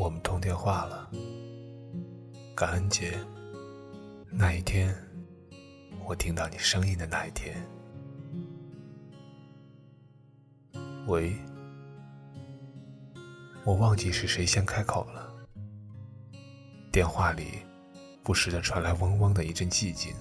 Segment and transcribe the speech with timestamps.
[0.00, 1.10] 我们通电话了。
[2.56, 3.18] 感恩节
[4.30, 4.96] 那一天，
[6.06, 7.54] 我听到你声音的那一天。
[11.06, 11.36] 喂，
[13.62, 15.30] 我忘记是谁先开口了。
[16.90, 17.58] 电话里
[18.22, 20.14] 不时的传来嗡嗡的一阵寂静。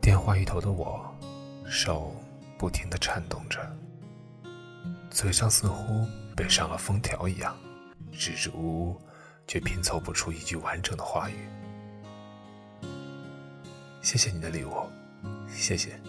[0.00, 1.14] 电话一头的我，
[1.66, 2.16] 手
[2.56, 3.60] 不停的颤动着，
[5.10, 6.06] 嘴上似乎
[6.38, 7.58] 被上了封条一样，
[8.12, 9.02] 支支吾吾，
[9.44, 11.34] 却拼凑不出一句完整的话语。
[14.02, 14.72] 谢谢你的礼物，
[15.48, 16.00] 谢谢。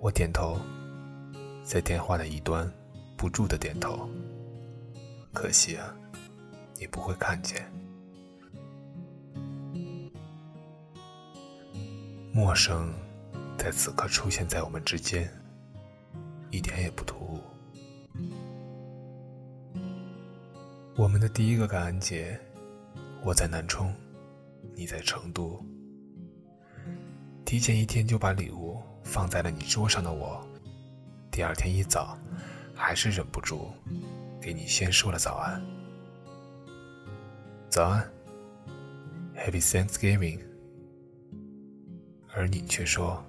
[0.00, 0.58] 我点头，
[1.62, 2.68] 在电话的一端
[3.16, 4.10] 不住的点头。
[5.32, 5.94] 可惜啊，
[6.76, 7.72] 你不会看见。
[12.32, 12.92] 陌生
[13.56, 15.32] 在此刻出现在我们之间，
[16.50, 17.40] 一点也不突兀。
[20.96, 22.38] 我们的第一个感恩节，
[23.24, 23.94] 我在南充，
[24.74, 25.64] 你在成都。
[27.44, 28.80] 提前一天就把礼物。
[29.02, 30.46] 放在了你桌上的我，
[31.32, 32.16] 第二天一早，
[32.74, 33.70] 还是忍不住
[34.40, 35.60] 给你先说了早安。
[37.70, 38.08] 早安
[39.34, 40.38] ，Happy Thanksgiving。
[42.32, 43.24] 而你却说，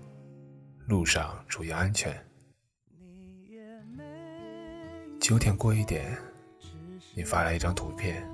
[0.86, 2.14] 路上注意安全。
[5.32, 6.14] 九点过一点，
[7.16, 8.30] 你发来一张图片，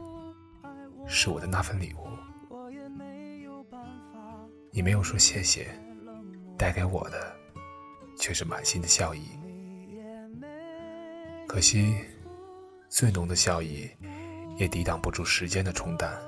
[1.06, 2.08] 是我的那份礼物。
[4.72, 5.70] 你没有说谢谢。
[6.58, 7.32] 带给我的
[8.18, 9.28] 却是满心的笑意，
[11.48, 12.04] 可惜
[12.90, 13.88] 最浓的笑意
[14.58, 16.20] 也抵挡不住时间的冲淡。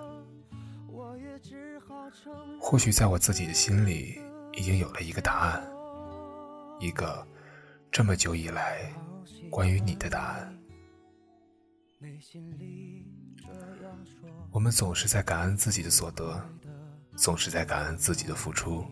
[2.62, 4.22] 或许在我自己的心里
[4.54, 5.68] 已经有了一个答案，
[6.80, 7.26] 一个
[7.92, 8.94] 这么久以来
[9.50, 10.56] 关于你的答案。
[14.52, 16.42] 我们总是在感恩自己的所得，
[17.16, 18.86] 总是在感恩自己的付出。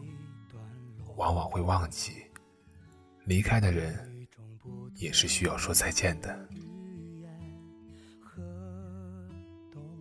[1.16, 2.26] 往往会忘记，
[3.26, 4.28] 离开的人
[4.96, 6.48] 也是需要说再见的。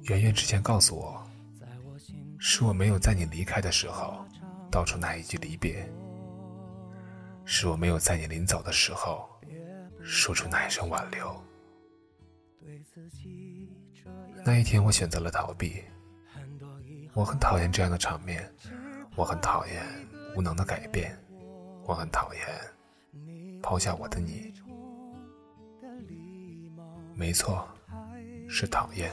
[0.03, 1.27] 圆圆之前告诉我，
[2.39, 4.27] 是我没有在你离开的时候
[4.71, 5.89] 道出那一句离别，
[7.45, 9.29] 是我没有在你临走的时候
[10.03, 11.46] 说出那一声挽留。
[14.45, 15.83] 那一天，我选择了逃避。
[17.15, 18.53] 我很讨厌这样的场面，
[19.17, 19.83] 我很讨厌。
[20.37, 21.19] 无能的改变，
[21.87, 22.43] 我很讨厌
[23.63, 24.53] 抛下我的你。
[27.15, 27.67] 没错，
[28.47, 29.11] 是讨厌，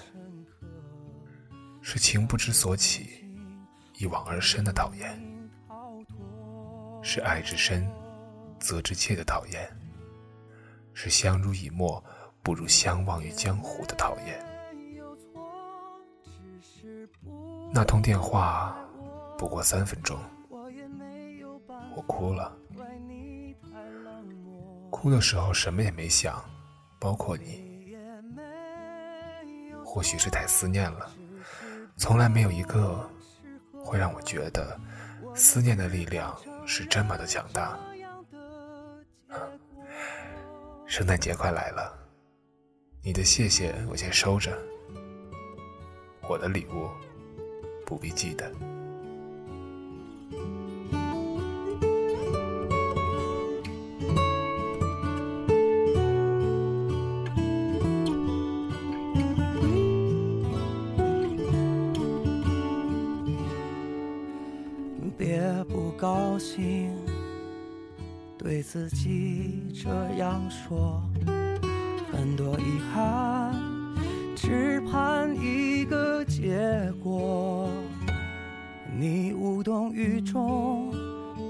[1.82, 3.24] 是情不知所起，
[3.98, 5.18] 一往而深的讨厌，
[7.02, 7.90] 是爱之深，
[8.60, 9.66] 责之切的讨厌，
[10.94, 12.04] 是相濡以沫
[12.44, 14.46] 不如相忘于江湖的讨厌。
[17.74, 18.78] 那通电话
[19.38, 20.20] 不过三分钟。
[21.96, 22.56] 我哭了，
[24.90, 26.44] 哭的时候什么也没想，
[27.00, 27.72] 包括你。
[29.86, 31.12] 或许是太思念了，
[31.98, 33.08] 从来没有一个
[33.84, 34.76] 会让我觉得
[35.36, 37.78] 思念的力量是这么的强大。
[40.88, 41.96] 圣诞节快来了，
[43.06, 44.58] 你的谢谢我先收着，
[46.30, 46.88] 我的礼物
[47.86, 48.50] 不必记得。
[65.18, 66.96] 别不高兴，
[68.38, 71.04] 对自己这样说，
[72.24, 73.54] 很多遗憾，
[74.34, 77.70] 只盼一个结果。
[78.98, 80.90] 你无动于衷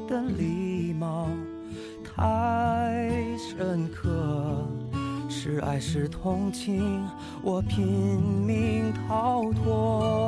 [0.08, 1.28] 的礼貌
[2.04, 4.68] 太深刻，
[5.30, 7.08] 是爱是同情，
[7.44, 7.86] 我拼
[8.44, 10.28] 命逃脱。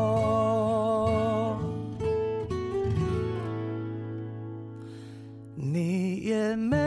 [5.56, 6.78] 你也没，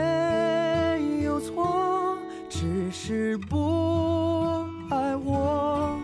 [2.91, 5.97] 是不爱我。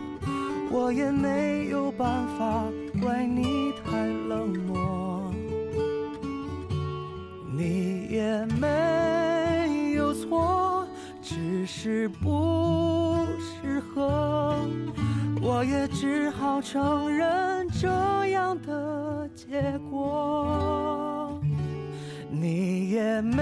[0.72, 2.66] 我也没有办法
[3.02, 5.34] 怪你太冷漠。
[7.58, 10.86] 你也没有错，
[11.22, 14.68] 只是不适合。
[15.42, 17.88] 我也只好承认这
[18.32, 21.40] 样的结果。
[22.30, 23.42] 你也没，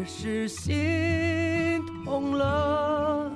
[0.00, 3.30] 只是心痛了，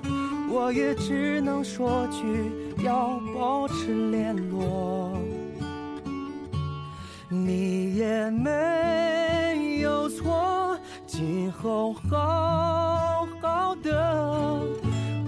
[0.50, 2.24] 我也只能说句
[2.82, 5.18] 要保持联络。
[7.28, 14.62] 你也没有错，今后好好的，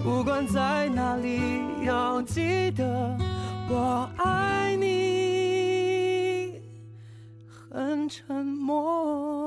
[0.03, 1.39] 不管在哪里，
[1.85, 3.15] 要记得
[3.69, 6.59] 我爱你。
[7.69, 9.46] 很沉默。